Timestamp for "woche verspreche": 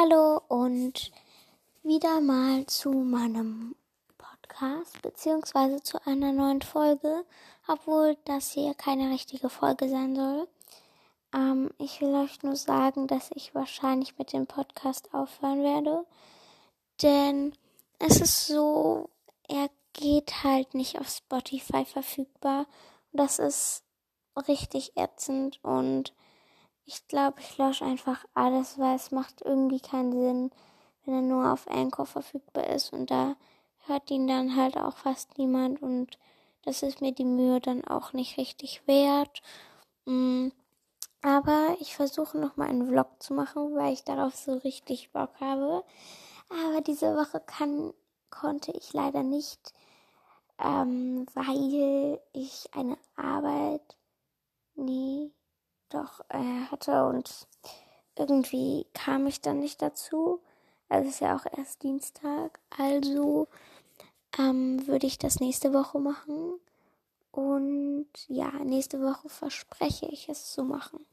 69.02-70.06